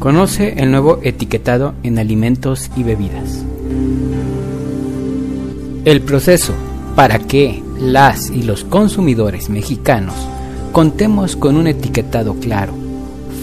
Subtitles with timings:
[0.00, 3.44] Conoce el nuevo etiquetado en alimentos y bebidas.
[5.84, 6.54] El proceso
[6.96, 10.14] para que las y los consumidores mexicanos
[10.72, 12.72] contemos con un etiquetado claro,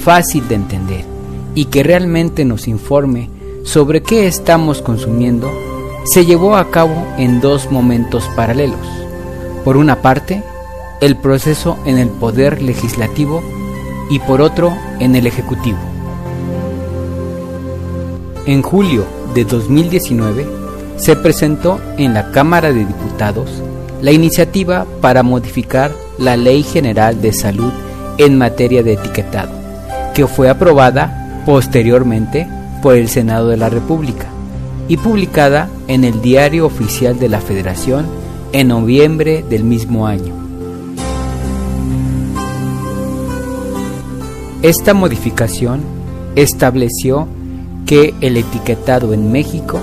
[0.03, 1.05] fácil de entender
[1.53, 3.29] y que realmente nos informe
[3.63, 5.51] sobre qué estamos consumiendo,
[6.05, 8.87] se llevó a cabo en dos momentos paralelos.
[9.63, 10.41] Por una parte,
[11.01, 13.43] el proceso en el poder legislativo
[14.09, 15.96] y por otro en el ejecutivo.
[18.47, 19.03] En julio
[19.35, 20.47] de 2019
[20.95, 23.61] se presentó en la Cámara de Diputados
[24.01, 27.73] la iniciativa para modificar la Ley General de Salud
[28.17, 29.51] en materia de etiquetado,
[30.15, 32.47] que fue aprobada posteriormente
[32.81, 34.27] por el Senado de la República
[34.87, 38.05] y publicada en el Diario Oficial de la Federación
[38.53, 40.33] en noviembre del mismo año.
[44.61, 45.81] Esta modificación
[46.37, 47.27] estableció
[47.87, 49.79] que el etiquetado en México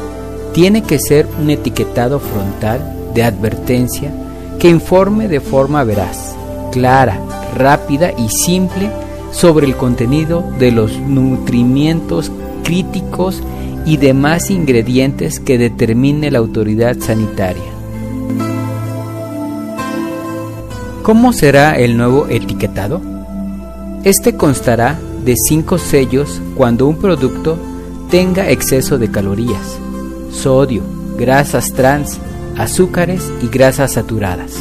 [0.52, 4.12] tiene que ser un etiquetado frontal de advertencia
[4.60, 6.36] que informe de forma veraz,
[6.70, 7.18] clara,
[7.56, 8.90] rápida y simple
[9.32, 12.30] sobre el contenido de los nutrimientos
[12.62, 13.42] críticos
[13.84, 17.62] y demás ingredientes que determine la autoridad sanitaria.
[21.02, 23.02] ¿Cómo será el nuevo etiquetado?
[24.04, 27.58] Este constará de cinco sellos cuando un producto
[28.14, 29.76] tenga exceso de calorías,
[30.30, 30.84] sodio,
[31.18, 32.20] grasas trans,
[32.56, 34.52] azúcares y grasas saturadas.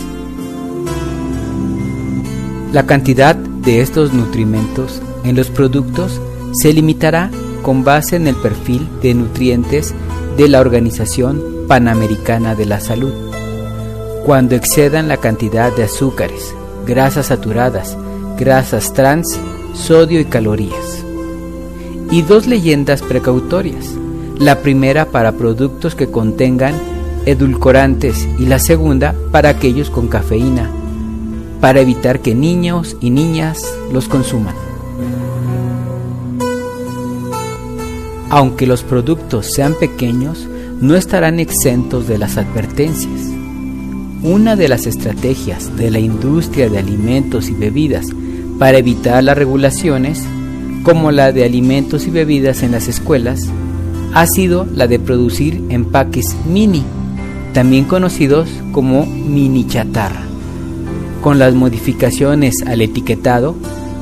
[2.72, 6.20] La cantidad de estos nutrimentos en los productos
[6.54, 7.30] se limitará
[7.62, 9.94] con base en el perfil de nutrientes
[10.36, 13.14] de la Organización Panamericana de la Salud.
[14.26, 16.56] Cuando excedan la cantidad de azúcares,
[16.88, 17.96] grasas saturadas,
[18.36, 19.40] grasas trans,
[19.76, 20.83] sodio y calorías
[22.14, 23.88] y dos leyendas precautorias.
[24.38, 26.76] La primera para productos que contengan
[27.26, 30.70] edulcorantes y la segunda para aquellos con cafeína,
[31.60, 34.54] para evitar que niños y niñas los consuman.
[38.30, 40.48] Aunque los productos sean pequeños,
[40.80, 43.22] no estarán exentos de las advertencias.
[44.22, 48.06] Una de las estrategias de la industria de alimentos y bebidas
[48.60, 50.24] para evitar las regulaciones
[50.84, 53.50] como la de alimentos y bebidas en las escuelas,
[54.14, 56.84] ha sido la de producir empaques mini,
[57.54, 60.22] también conocidos como mini chatarra.
[61.22, 63.56] Con las modificaciones al etiquetado,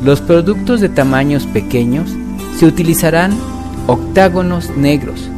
[0.03, 2.09] los productos de tamaños pequeños
[2.57, 3.31] se utilizarán
[3.87, 5.29] octágonos negros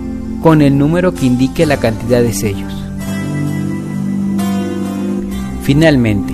[0.42, 2.74] con el número que indique la cantidad de sellos.
[5.62, 6.34] Finalmente,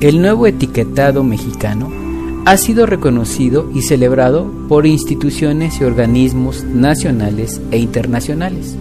[0.00, 2.03] el nuevo etiquetado mexicano
[2.44, 8.76] ha sido reconocido y celebrado por instituciones y organismos nacionales e internacionales,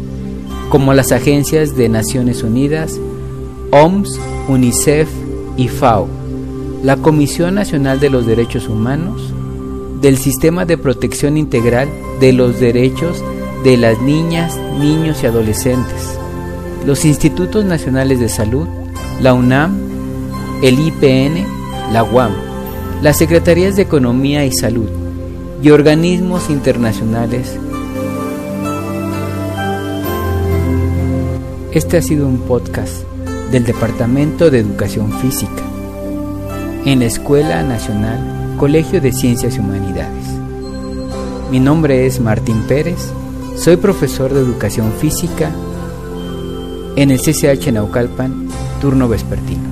[0.70, 3.00] como las agencias de Naciones Unidas,
[3.72, 4.20] OMS,
[4.50, 5.10] UNICEF
[5.56, 6.08] y FAO,
[6.84, 9.34] la Comisión Nacional de los Derechos Humanos,
[10.02, 11.88] del Sistema de Protección Integral
[12.20, 13.24] de los Derechos
[13.64, 16.20] de las Niñas, Niños y Adolescentes,
[16.86, 18.68] los Institutos Nacionales de Salud,
[19.22, 19.80] la UNAM,
[20.62, 21.46] el IPN,
[21.94, 22.53] la UAM,
[23.04, 24.88] las Secretarías de Economía y Salud
[25.62, 27.60] y organismos internacionales.
[31.74, 33.04] Este ha sido un podcast
[33.52, 35.64] del Departamento de Educación Física
[36.86, 40.26] en la Escuela Nacional Colegio de Ciencias y Humanidades.
[41.52, 43.12] Mi nombre es Martín Pérez,
[43.58, 45.52] soy profesor de Educación Física
[46.96, 48.48] en el CCH Naucalpan,
[48.80, 49.64] turno vespertino.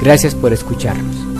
[0.00, 1.35] Gracias por escucharnos.